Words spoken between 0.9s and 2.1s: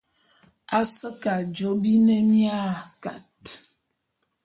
se ke ajô bi